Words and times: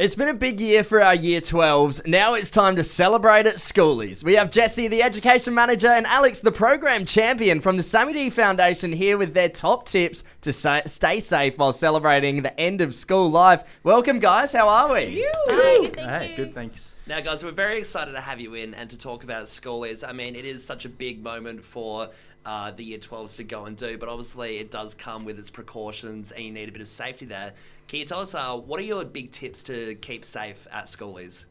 It's 0.00 0.14
been 0.14 0.28
a 0.28 0.32
big 0.34 0.60
year 0.60 0.82
for 0.82 1.02
our 1.02 1.14
Year 1.14 1.42
12s. 1.42 2.06
Now 2.06 2.32
it's 2.32 2.50
time 2.50 2.74
to 2.76 2.82
celebrate 2.82 3.44
at 3.46 3.56
schoolies. 3.56 4.24
We 4.24 4.34
have 4.36 4.50
Jessie, 4.50 4.88
the 4.88 5.02
Education 5.02 5.52
Manager, 5.52 5.88
and 5.88 6.06
Alex, 6.06 6.40
the 6.40 6.50
Program 6.50 7.04
Champion 7.04 7.60
from 7.60 7.76
the 7.76 7.82
Sammy 7.82 8.14
D 8.14 8.30
Foundation, 8.30 8.92
here 8.92 9.18
with 9.18 9.34
their 9.34 9.50
top 9.50 9.84
tips 9.84 10.24
to 10.40 10.54
sa- 10.54 10.80
stay 10.86 11.20
safe 11.20 11.58
while 11.58 11.74
celebrating 11.74 12.40
the 12.40 12.58
end 12.58 12.80
of 12.80 12.94
school 12.94 13.30
life. 13.30 13.62
Welcome, 13.82 14.20
guys. 14.20 14.54
How 14.54 14.70
are 14.70 14.90
we? 14.94 15.22
Hi, 15.50 15.80
good, 15.82 15.94
thank 15.94 16.08
Hey, 16.08 16.30
you. 16.30 16.36
good, 16.36 16.54
thanks. 16.54 16.98
Now, 17.06 17.20
guys, 17.20 17.44
we're 17.44 17.50
very 17.50 17.76
excited 17.76 18.12
to 18.12 18.22
have 18.22 18.40
you 18.40 18.54
in 18.54 18.72
and 18.72 18.88
to 18.88 18.96
talk 18.96 19.22
about 19.22 19.44
schoolies. 19.44 20.02
I 20.08 20.12
mean, 20.12 20.34
it 20.34 20.46
is 20.46 20.64
such 20.64 20.86
a 20.86 20.88
big 20.88 21.22
moment 21.22 21.62
for 21.62 22.08
uh, 22.44 22.70
the 22.70 22.84
Year 22.84 22.98
12s 22.98 23.36
to 23.36 23.44
go 23.44 23.66
and 23.66 23.76
do, 23.76 23.98
but 23.98 24.08
obviously 24.08 24.58
it 24.58 24.70
does 24.70 24.94
come 24.94 25.24
with 25.24 25.38
its 25.38 25.50
precautions 25.50 26.32
and 26.32 26.44
you 26.44 26.52
need 26.52 26.68
a 26.68 26.72
bit 26.72 26.80
of 26.80 26.88
safety 26.88 27.26
there. 27.26 27.52
Can 27.88 27.98
you 27.98 28.04
tell 28.04 28.20
us 28.20 28.34
uh, 28.34 28.56
what 28.56 28.80
are 28.80 28.84
your 28.84 29.04
big 29.04 29.32
tips 29.32 29.62
to 29.64 29.94
keep 29.96 30.24
safe 30.24 30.66
at 30.72 30.84
schoolies? 30.84 31.44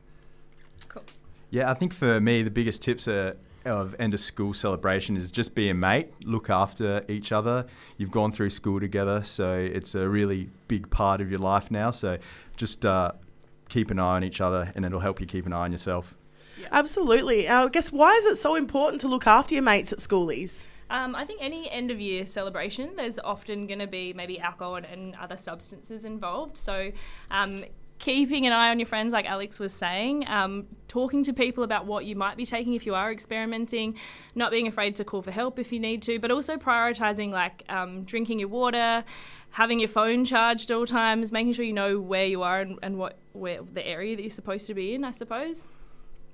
Cool. 0.88 1.04
Yeah, 1.52 1.70
I 1.70 1.74
think 1.74 1.94
for 1.94 2.20
me, 2.20 2.44
the 2.44 2.52
biggest 2.52 2.82
tips 2.82 3.08
are, 3.08 3.36
of 3.66 3.96
end 4.00 4.14
of 4.14 4.20
school 4.20 4.54
celebration 4.54 5.18
is 5.18 5.32
just 5.32 5.54
be 5.54 5.70
a 5.70 5.74
mate, 5.74 6.14
look 6.24 6.50
after 6.50 7.04
each 7.10 7.32
other. 7.32 7.66
You've 7.98 8.12
gone 8.12 8.32
through 8.32 8.52
school 8.52 8.80
together, 8.80 9.24
so 9.24 9.54
it's 9.54 9.96
a 9.96 10.08
really 10.08 10.50
big 10.68 10.90
part 10.90 11.22
of 11.22 11.30
your 11.30 11.40
life 11.40 11.70
now. 11.70 11.92
So 11.92 12.18
just 12.56 12.86
uh, 12.86 13.12
keep 13.68 13.92
an 13.92 14.00
eye 14.00 14.16
on 14.16 14.24
each 14.24 14.42
other, 14.42 14.72
and 14.76 14.86
it'll 14.86 15.00
help 15.00 15.20
you 15.20 15.28
keep 15.28 15.46
an 15.46 15.54
eye 15.54 15.66
on 15.66 15.72
yourself. 15.72 16.16
Absolutely. 16.72 17.48
Uh, 17.48 17.66
I 17.66 17.70
guess 17.70 17.92
why 17.92 18.14
is 18.16 18.26
it 18.26 18.36
so 18.36 18.56
important 18.56 19.02
to 19.02 19.08
look 19.08 19.28
after 19.28 19.56
your 19.56 19.64
mates 19.64 19.92
at 19.92 20.00
schoolies? 20.00 20.66
Um, 20.90 21.16
I 21.16 21.26
think 21.26 21.40
any 21.42 21.70
end 21.70 21.92
of 21.92 22.00
year 22.02 22.26
celebration, 22.26 22.96
there's 22.96 23.20
often 23.20 23.68
going 23.68 23.80
to 23.80 23.88
be 23.88 24.14
maybe 24.14 24.40
alcohol 24.40 24.76
and, 24.76 24.86
and 24.86 25.16
other 25.16 25.38
substances 25.38 26.06
involved. 26.06 26.58
So, 26.58 26.92
um, 27.30 27.64
keeping 28.00 28.48
an 28.48 28.54
eye 28.54 28.70
on 28.70 28.80
your 28.80 28.86
friends, 28.86 29.14
like 29.14 29.26
Alex 29.26 29.60
was 29.60 29.74
saying, 29.74 30.26
um, 30.28 30.66
talking 30.88 31.22
to 31.24 31.34
people 31.34 31.64
about 31.64 31.86
what 31.86 32.06
you 32.06 32.16
might 32.16 32.38
be 32.38 32.46
taking 32.46 32.74
if 32.74 32.86
you 32.86 32.96
are 32.96 33.12
experimenting, 33.12 33.96
not 34.36 34.52
being 34.52 34.68
afraid 34.68 34.96
to 34.96 35.04
call 35.04 35.22
for 35.22 35.32
help 35.32 35.60
if 35.60 35.72
you 35.72 35.80
need 35.80 36.02
to, 36.02 36.18
but 36.18 36.32
also 36.32 36.58
prioritizing 36.58 37.30
like 37.30 37.64
um, 37.70 38.04
drinking 38.06 38.40
your 38.40 38.48
water, 38.48 39.04
having 39.52 39.80
your 39.80 39.90
phone 39.90 40.24
charged 40.26 40.72
all 40.72 40.86
times, 40.86 41.32
making 41.32 41.54
sure 41.54 41.66
you 41.66 41.74
know 41.74 42.00
where 42.00 42.26
you 42.26 42.42
are 42.42 42.62
and, 42.62 42.80
and 42.82 42.98
what 42.98 43.18
where 43.34 43.60
the 43.74 43.86
area 43.86 44.16
that 44.16 44.22
you're 44.22 44.30
supposed 44.30 44.66
to 44.68 44.74
be 44.74 44.96
in, 44.96 45.04
I 45.04 45.12
suppose. 45.12 45.66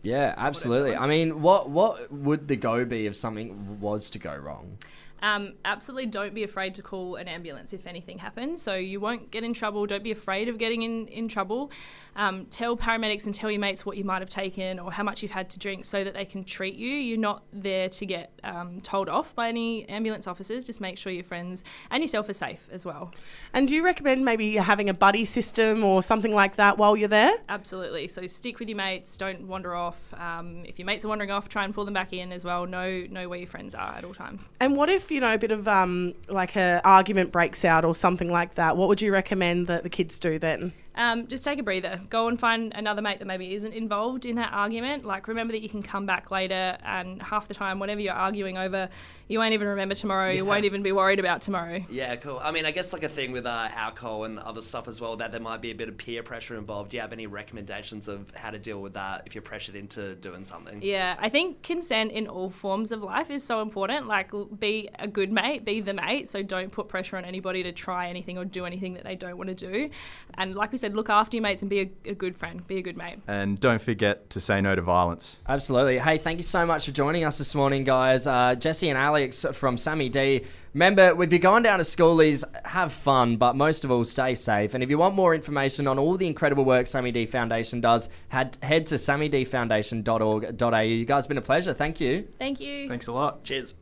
Yeah, 0.06 0.36
absolutely. 0.38 0.95
I 0.95 1.08
mean, 1.08 1.42
what 1.42 1.70
what 1.70 2.11
would 2.11 2.48
the 2.48 2.56
go 2.56 2.86
be 2.86 3.08
if 3.08 3.16
something 3.16 3.80
was 3.80 4.09
to 4.12 4.20
go 4.20 4.36
wrong? 4.36 4.78
Um, 5.21 5.53
absolutely 5.63 6.08
don't 6.08 6.33
be 6.33 6.44
afraid 6.44 6.75
to 6.75 6.81
call 6.81 7.16
an 7.16 7.27
ambulance 7.27 7.73
if 7.73 7.88
anything 7.88 8.17
happens. 8.17 8.61
So 8.61 8.75
you 8.75 8.99
won't 8.99 9.31
get 9.31 9.44
in 9.44 9.53
trouble. 9.53 9.85
Don't 9.85 10.03
be 10.03 10.11
afraid 10.11 10.49
of 10.49 10.57
getting 10.57 10.83
in, 10.83 11.07
in 11.07 11.27
trouble. 11.27 11.72
Um, 12.16 12.45
tell 12.45 12.77
paramedics 12.77 13.25
and 13.25 13.35
tell 13.35 13.52
your 13.52 13.59
mates 13.59 13.85
what 13.85 13.97
you 13.97 14.05
might 14.05 14.22
have 14.22 14.30
taken 14.30 14.80
or 14.80 14.91
how 14.91 15.03
much 15.03 15.22
you've 15.22 15.31
had 15.31 15.49
to 15.49 15.59
drink 15.59 15.85
so 15.85 16.03
that 16.03 16.13
they 16.13 16.25
can 16.25 16.44
treat 16.44 16.75
you. 16.75 16.89
You're 16.89 17.17
not 17.17 17.44
there 17.52 17.89
to 17.89 18.05
get 18.05 18.39
um, 18.44 18.80
told 18.81 19.09
off 19.09 19.35
by 19.35 19.49
any 19.49 19.88
ambulance 19.89 20.27
officers. 20.27 20.66
Just 20.66 20.80
make 20.80 20.97
sure 20.97 21.11
your 21.11 21.23
friends 21.23 21.63
and 21.91 22.02
yourself 22.02 22.29
are 22.29 22.33
safe 22.33 22.67
as 22.72 22.85
well. 22.85 23.11
And 23.53 23.67
do 23.67 23.73
you 23.73 23.83
recommend 23.83 24.23
maybe 24.23 24.55
having 24.55 24.89
a 24.89 24.94
buddy 24.94 25.25
system 25.25 25.83
or 25.83 26.02
something 26.03 26.33
like 26.33 26.55
that 26.55 26.77
while 26.77 26.95
you're 26.95 27.09
there? 27.09 27.33
Absolutely. 27.50 28.07
So 28.07 28.25
stick 28.27 28.59
with 28.59 28.69
your 28.69 28.77
mates. 28.77 29.17
Don't 29.17 29.47
wander 29.47 29.75
off. 29.75 30.13
Um, 30.13 30.63
if 30.66 30.79
your 30.79 30.85
mates 30.85 31.03
are 31.03 31.09
wandering 31.09 31.31
off, 31.31 31.50
try 31.50 31.66
and 31.66 31.73
pull 31.73 31.85
them 31.85 31.94
back 31.94 32.13
in 32.13 32.31
as 32.31 32.45
well. 32.45 32.66
Know 32.66 33.05
know 33.09 33.27
where 33.27 33.39
your 33.39 33.47
friends 33.47 33.75
are 33.75 33.95
at 33.95 34.05
all 34.05 34.13
times. 34.13 34.50
And 34.59 34.75
what 34.75 34.89
if, 34.89 35.05
you 35.11 35.20
know, 35.20 35.34
a 35.34 35.38
bit 35.38 35.52
of 35.52 35.67
um, 35.67 36.14
like 36.28 36.56
a 36.56 36.81
argument 36.84 37.31
breaks 37.31 37.66
out 37.66 37.86
or 37.86 37.95
something 37.95 38.31
like 38.31 38.56
that? 38.56 38.78
What 38.78 38.89
would 38.89 39.02
you 39.02 39.12
recommend 39.12 39.67
that 39.67 39.84
the 39.84 39.89
kids 39.89 40.20
do 40.20 40.39
then? 40.39 40.73
Um, 40.95 41.27
just 41.27 41.43
take 41.43 41.59
a 41.59 41.63
breather. 41.63 42.01
Go 42.09 42.27
and 42.27 42.39
find 42.39 42.73
another 42.73 43.01
mate 43.01 43.19
that 43.19 43.25
maybe 43.25 43.53
isn't 43.53 43.73
involved 43.73 44.25
in 44.25 44.35
that 44.38 44.51
argument. 44.53 45.05
Like, 45.05 45.27
remember 45.27 45.51
that 45.53 45.61
you 45.61 45.69
can 45.69 45.83
come 45.83 46.05
back 46.05 46.31
later, 46.31 46.77
and 46.83 47.21
half 47.21 47.47
the 47.47 47.53
time, 47.53 47.79
whatever 47.79 48.01
you're 48.01 48.13
arguing 48.13 48.57
over, 48.57 48.89
you 49.27 49.39
won't 49.39 49.53
even 49.53 49.67
remember 49.67 49.95
tomorrow. 49.95 50.29
You 50.29 50.45
won't 50.45 50.66
even 50.66 50.84
be 50.84 50.91
worried 50.91 51.19
about 51.19 51.41
tomorrow. 51.41 51.84
Yeah, 51.89 52.16
cool. 52.16 52.39
I 52.41 52.51
mean, 52.51 52.66
I 52.66 52.72
guess 52.72 52.94
like 52.94 53.03
a 53.03 53.09
thing 53.09 53.31
with 53.31 53.45
uh, 53.45 53.69
alcohol 53.73 54.23
and 54.23 54.39
other 54.39 54.61
stuff 54.61 54.88
as 54.88 55.01
well, 55.01 55.17
that 55.17 55.31
there 55.31 55.41
might 55.41 55.61
be 55.61 55.72
a 55.72 55.75
bit 55.75 55.89
of 55.89 55.97
peer 55.97 56.23
pressure 56.23 56.55
involved. 56.57 56.91
Do 56.91 56.97
you 56.97 57.01
have 57.01 57.11
any 57.11 57.28
recommendations 57.28 58.07
of 58.07 58.31
how 58.35 58.51
to 58.51 58.59
deal 58.59 58.81
with 58.81 58.94
that 58.94 59.23
if 59.25 59.35
you're 59.35 59.41
pressured 59.41 59.75
into 59.75 60.16
doing 60.16 60.44
something? 60.44 60.81
Yeah, 60.81 61.16
I 61.19 61.29
think 61.29 61.63
consent 61.63 62.11
in 62.11 62.28
all 62.28 62.50
forms 62.50 62.91
of 62.91 63.01
life 63.01 63.29
is 63.29 63.44
so 63.44 63.61
important. 63.61 64.07
Like, 64.07 64.31
be 64.59 64.89
a 65.00 65.07
good 65.07 65.31
mate, 65.31 65.66
be 65.66 65.81
the 65.81 65.94
mate. 65.94 66.29
So 66.29 66.44
don't 66.44 66.72
put 66.72 66.88
pressure 66.88 67.17
on 67.17 67.25
anybody 67.25 67.63
to 67.63 67.72
try 67.72 68.09
anything 68.09 68.38
or 68.38 68.45
do 68.45 68.66
anything 68.66 68.94
that 68.94 69.03
they 69.03 69.16
don't 69.16 69.38
want 69.38 69.50
to 69.50 69.55
do. 69.55 69.89
And 70.35 70.55
like 70.55 70.72
we 70.72 70.78
said, 70.78 70.84
look 70.94 71.09
after 71.09 71.38
your 71.38 71.41
mates 71.41 71.62
and 71.62 71.69
be 71.69 71.79
a, 71.79 71.91
a 72.09 72.13
good 72.13 72.35
friend, 72.35 72.66
be 72.68 72.78
a 72.78 72.81
good 72.81 72.97
mate. 72.97 73.19
And 73.28 73.59
don't 73.59 73.81
forget 73.81 74.29
to 74.31 74.41
say 74.41 74.62
no 74.62 74.75
to 74.75 74.81
violence. 74.81 75.40
Absolutely. 75.47 76.00
Hey, 76.00 76.18
thank 76.18 76.38
you 76.40 76.44
so 76.44 76.66
much 76.66 76.85
for 76.85 76.91
joining 76.91 77.23
us 77.23 77.38
this 77.38 77.56
morning, 77.56 77.84
guys. 77.84 78.28
Uh, 78.28 78.56
Jessie 78.56 78.90
and 78.90 78.97
Alex 78.97 79.46
from 79.53 79.78
Sammy 79.78 80.09
D. 80.09 80.44
Remember, 80.73 81.23
if 81.23 81.31
you're 81.31 81.40
going 81.40 81.63
down 81.63 81.79
to 81.79 81.85
schoolies, 81.85 82.44
have 82.66 82.91
fun, 82.91 83.38
but 83.38 83.56
most 83.56 83.85
of 83.85 83.91
all, 83.91 84.03
stay 84.03 84.35
safe. 84.35 84.73
And 84.73 84.84
if 84.84 84.90
you 84.90 84.97
want 84.97 85.16
more 85.16 85.34
information 85.34 85.88
on 85.88 85.97
all 85.97 86.18
the 86.18 86.28
incredible 86.28 86.66
work 86.66 86.88
Sammy 86.88 87.12
D 87.12 87.25
Foundation 87.25 87.79
does, 87.79 88.09
head, 88.28 88.57
head 88.62 88.85
to 88.88 88.96
sammydfoundation.org.au. 88.96 90.79
You 90.81 91.06
guys 91.06 91.23
have 91.23 91.29
been 91.29 91.38
a 91.38 91.41
pleasure. 91.41 91.73
Thank 91.73 92.02
you. 92.02 92.28
Thank 92.38 92.59
you. 92.59 92.90
Thanks 92.90 93.07
a 93.07 93.13
lot. 93.13 93.44
Cheers. 93.46 93.75